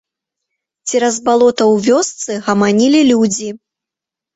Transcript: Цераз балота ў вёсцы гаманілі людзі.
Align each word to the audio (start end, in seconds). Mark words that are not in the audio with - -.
Цераз 0.89 1.19
балота 1.29 1.63
ў 1.75 1.85
вёсцы 1.91 2.31
гаманілі 2.51 3.01
людзі. 3.15 3.49